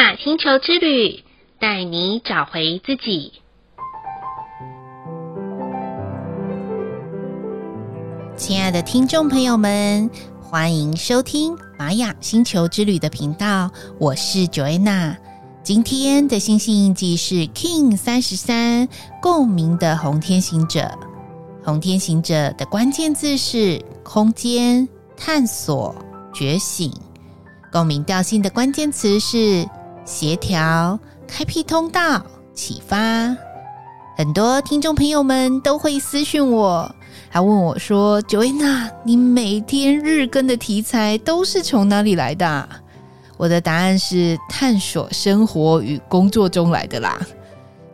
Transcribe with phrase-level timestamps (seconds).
[0.00, 1.22] 雅星球之旅，
[1.58, 3.34] 带你找回自己。
[8.34, 15.18] 亲爱的听众朋友们，欢迎收听玛雅星球之旅的频道，我是 Joana。
[15.62, 18.88] 今天的星星印记是 King 三十三，
[19.20, 20.90] 共鸣的红天行者。
[21.62, 25.94] 红天行者的关键字是空间、探索、
[26.32, 26.90] 觉醒。
[27.70, 29.68] 共鸣调性的关键词是
[30.10, 32.20] 协调、开辟通道、
[32.52, 32.96] 启发。
[34.16, 36.92] 很多听众朋友们都会私讯我，
[37.28, 42.68] 还问我说：“Joanna，你每天日更的题材都是从哪里来的？”
[43.38, 47.16] 我的答案是探索生活与工作中来的啦。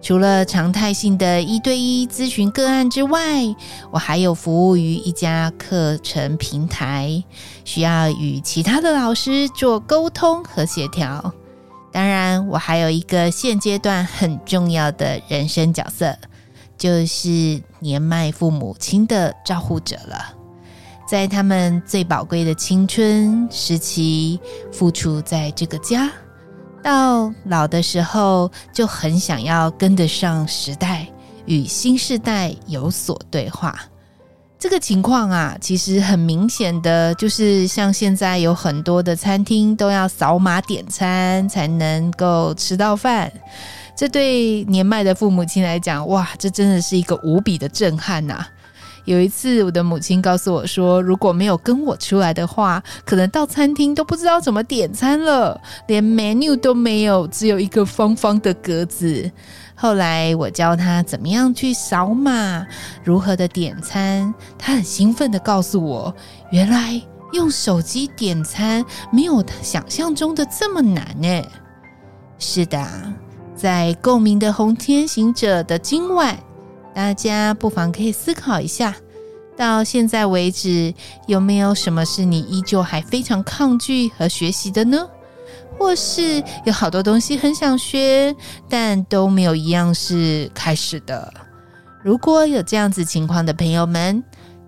[0.00, 3.42] 除了常态性的一对一咨询个案之外，
[3.90, 7.22] 我还有服务于一家课程平台，
[7.66, 11.34] 需要与其他的老师做沟通和协调。
[11.96, 16.14] 当然，我还有一个现阶段很重要的人生角色，
[16.76, 20.34] 就是年迈父母亲的照护者了。
[21.08, 24.38] 在他们最宝贵的青春时期，
[24.70, 26.12] 付出在这个家。
[26.82, 31.08] 到老的时候，就很想要跟得上时代，
[31.46, 33.74] 与新世代有所对话。
[34.66, 43.30] 这个情况啊，其实很明显的就是，像现在有很多的餐厅都要扫码点餐才能够吃到饭。
[43.96, 48.44] 这对年迈的父母亲来讲，哇，这真的是一个无比的震撼呐！
[49.06, 59.30] 有一次，我的母亲告诉我说，如果没有跟我出来的话，可能到餐厅都不知道怎么点餐了，连 menu 都没有，只有一个方方的格子。
[59.76, 62.66] 后来我教他怎么样去扫码，
[63.04, 66.12] 如何的点餐，他很兴奋地告诉我，
[66.50, 67.00] 原来
[67.32, 71.42] 用手机点餐没有他想象中的这么难呢。
[72.38, 72.84] 是的，
[73.54, 76.36] 在共鸣的红天行者的今晚。
[76.96, 78.96] 大家不妨可以思考一下，
[79.54, 80.94] 到现在为止，
[81.26, 85.06] 有没有什么是你依旧还非常抗拒和学习的呢？
[85.78, 88.34] 或是有好多东西很想学，
[88.66, 91.30] 但都没有一样是开始的？
[92.02, 94.24] 如果有这样子情况的朋友们，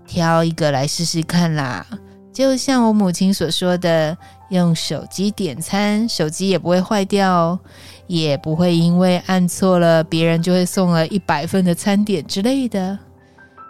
[0.06, 1.86] 挑一个来试试看啦。
[2.30, 4.14] 就像我母亲所说的，
[4.50, 7.60] 用手机点餐，手机也不会坏掉哦。
[8.06, 12.98] 也不会因为按错了，别人就会送了一百份的餐点之类的。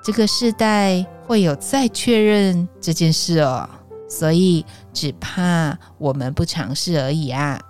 [0.04, 3.68] 这个世代会有再确认这件事哦，
[4.08, 7.60] 所以只怕我们不尝试而已啊。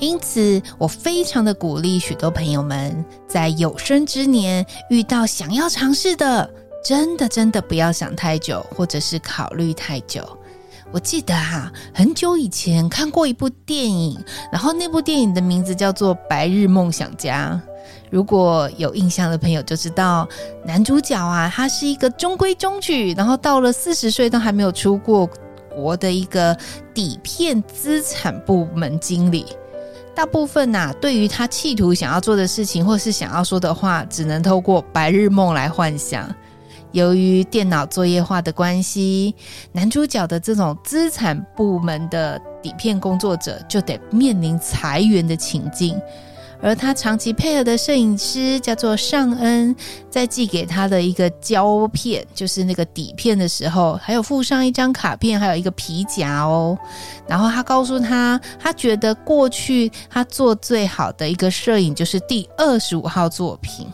[0.00, 6.50] 因此，我非常的鼓励许多朋友们在有生之年遇到想要尝试的，
[6.82, 10.26] 真的真的不要想太久，或者是考虑太久。
[10.90, 14.18] 我记得哈，很久以前看过一部电影，
[14.50, 17.60] 然后那部电影的名字叫做《白日梦想家》。
[18.10, 20.26] 如果有印象的朋友就知道，
[20.64, 25.28] 男主角啊，他是一个中规中矩，然后到了四十岁都还没有出过
[25.72, 26.56] 国的一个
[26.92, 29.44] 底片资产部门经理。
[30.14, 36.32] 大部分呐、啊，对于他企图想要做的事情，或是想要说的话，只能透过白日梦来幻想。
[36.92, 39.34] 由于电脑作业化的关系，
[39.72, 46.00] 男主角的这种资产部门的底片工作者，就得面临裁员的情境。
[46.62, 49.74] 而他长期配合的摄影师叫做尚恩，
[50.10, 56.78] 在寄给他的一个胶片，就是那个底片的时候，还有附上一张卡片，还有一个皮夹哦。
[57.26, 63.86] 然后他告诉他，他觉得过去他做最好的一个摄影就是第二十五号作品。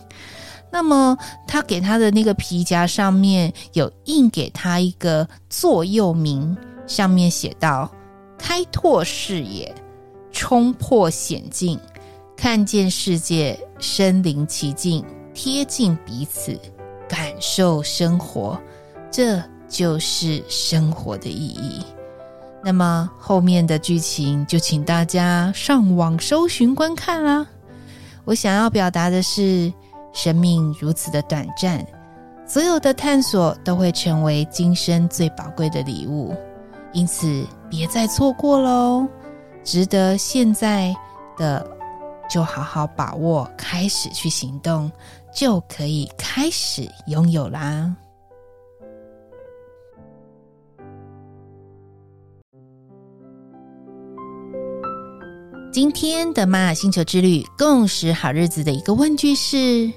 [0.68, 1.16] 那么
[1.46, 6.54] 他给他的那个皮夹上面有印给他一个座右铭，
[6.88, 7.90] 上面写道
[8.36, 9.72] ：“开拓视野，
[10.32, 11.78] 冲破险境。”
[12.36, 16.56] 看见世界，身临其境，贴近彼此，
[17.08, 18.60] 感受生活，
[19.10, 21.82] 这就是生活的意义。
[22.62, 27.46] 那么后面的剧情就请大家上网搜寻观看啦。
[28.24, 29.72] 我想要表达的是，
[30.12, 31.84] 生命如此的短暂，
[32.46, 36.34] 所有的探索都会成为今生最宝贵的礼物，
[36.92, 39.06] 因此别再错过喽！
[39.64, 40.94] 值得现在
[41.38, 41.75] 的。
[42.28, 44.90] 就好好把握，开始去行动，
[45.34, 47.94] 就可以开始拥有啦。
[55.72, 59.92] 今天的玛雅星球之旅共识好日子的一个问句是：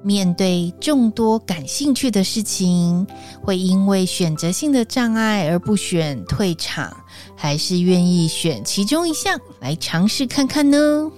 [0.00, 3.04] 面对众多感兴趣的事情，
[3.42, 6.96] 会因为选择性的障碍而不选退场，
[7.36, 11.10] 还是愿意选其中一项来尝试看看呢？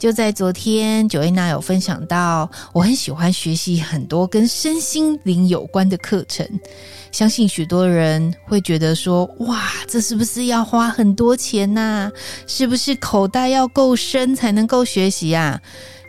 [0.00, 6.48] 就在昨天，Joanna 有分享到，我很喜欢学习很多跟身心灵有关的课程。
[7.12, 12.10] 相信许多人会觉得说：“哇，这是不是要花很多钱呐？
[12.46, 15.60] 是不是口袋要够深才能够学习啊？”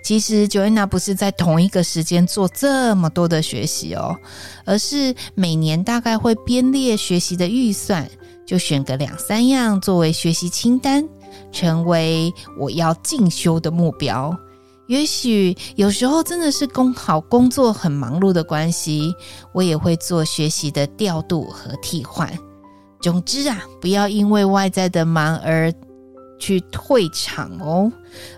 [0.02, 4.16] 其实，Joanna 不是在同一个时间做这么多的学习哦，
[4.64, 8.10] 而是每年大概会编列学习的预算，
[8.48, 11.06] 就选个两三样作为学习清单。
[11.52, 14.36] 成为我要进修的目标。
[14.88, 19.14] 也许有时候真的是工好工作很忙碌的关系，
[19.54, 22.30] 我也会做学习的调度和替换。
[23.00, 25.74] 总之啊，不要因为外在的忙而
[26.38, 27.92] 去退场哦，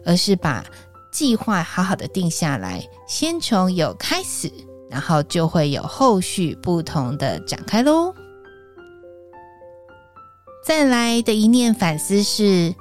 [0.06, 0.64] 而是把
[1.12, 4.52] 计划好好的定下来，先从有开始，
[4.92, 8.14] 然后就会有后续不同的展开喽。
[10.66, 12.74] 再来的一念反思是。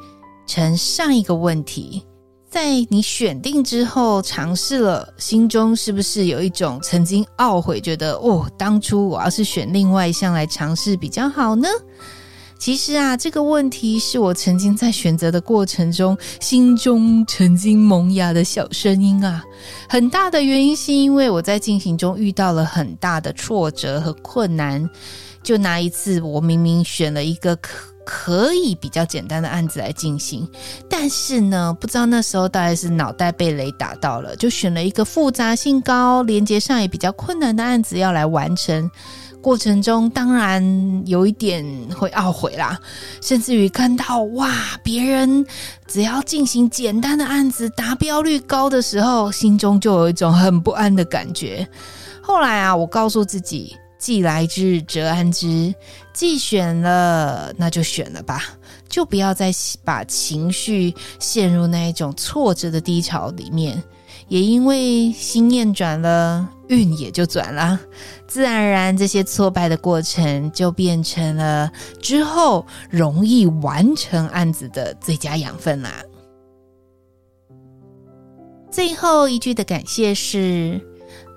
[0.45, 2.05] 承上一个问题，
[2.51, 11.69] 在你选定之后尝试了，心中是不是有一种曾经懊悔，觉得哦，当初我要是选另外一项来尝试比较好呢？
[12.63, 19.43] 其实啊，这个问题是我曾经在选择的过程中，心中曾经萌芽的小声音啊。
[19.89, 24.89] 很大的原因是因为我在进行中遇到了很大的挫折和困难。
[25.43, 27.91] 就拿一次，我明明选了一个可。
[28.05, 30.49] 可以比较简单的案子来进行，
[30.91, 38.91] 但是呢，不知道那时候大概是脑袋被雷打到了，就选了一个复杂性高、连接上也比较困难的案子要来完成。
[39.43, 41.63] 过程中当然有一点
[41.95, 42.79] 会懊悔啦，
[43.21, 44.51] 甚至于看到哇，
[44.83, 45.45] 别人
[45.87, 51.69] 只要进行简单的案子达标率高的时候，心中就有一种很不安的感觉。
[52.23, 53.77] 后来啊，我告诉自己。
[53.99, 55.73] 既来之则安之，
[56.13, 58.43] 既选了那就选了吧，
[58.93, 59.51] 就不要再
[59.85, 63.83] 把情绪陷入那一种挫折的低潮里面。
[64.29, 67.81] 也因为心念转了，运也就转了，
[68.29, 75.91] 自然而然这些挫败的过程就变成了之后容易完成案子的最佳养分啦。
[78.71, 80.81] 最后一句的感谢是。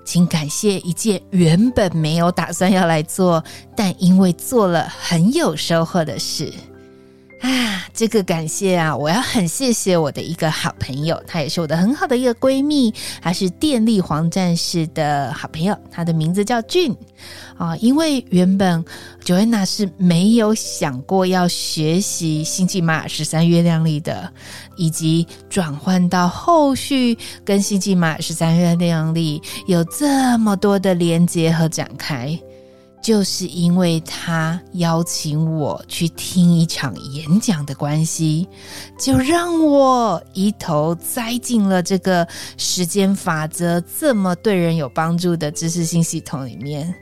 [0.06, 3.42] 请感谢一件原本没有打算要来做，
[3.74, 6.52] 但因为做了很有收获的事。
[7.46, 16.92] 啊，这个感谢啊，我要很谢谢我的一个好朋友，她也是我的很好的一个闺蜜，她是电力黄战士的好朋友，她的名字叫俊
[17.56, 17.76] 啊。
[17.76, 18.84] 因为原本
[19.24, 24.28] Joanna 是没有想过要学习星际玛雅十三月亮历的，
[24.76, 32.36] 以及转换到后续跟星际玛雅十三月亮历有这么多的连接和展开。
[33.06, 38.48] 就是因为他邀请我去听一场演讲的关系，
[38.98, 42.26] 就让我一头栽进了这个
[42.56, 46.92] 时间法则这么对人有帮助的知识性系统里面。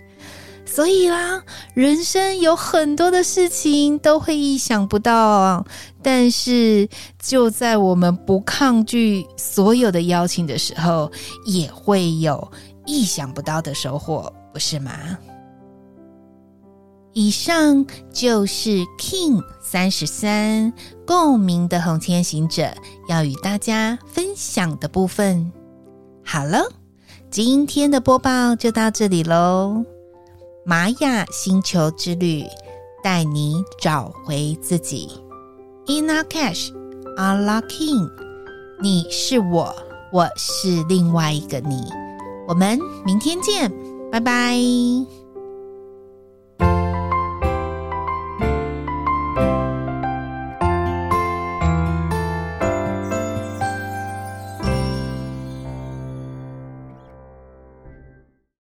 [0.66, 1.42] 所以啦，
[1.72, 5.64] 人生有很多的事情都会意想不到，
[6.02, 6.86] 但是
[7.18, 11.10] 就在我们不抗拒所有的邀请的时候，
[11.46, 12.52] 也会有
[12.84, 14.92] 意想不到的收获，不是吗？
[17.14, 20.72] 以上就是 King 三十三
[21.06, 22.74] 共鸣的红天行者
[23.08, 25.52] 要与大家分享的部分。
[26.24, 26.62] 好了，
[27.30, 29.84] 今天的播报就到这里喽。
[30.66, 32.44] 玛雅星球之旅，
[33.02, 35.08] 带你找回自己。
[35.86, 36.72] Ina Cash
[37.16, 38.10] a l a King，
[38.80, 39.72] 你是我，
[40.12, 41.84] 我是另外一个你。
[42.48, 43.70] 我们明天见，
[44.10, 45.23] 拜拜。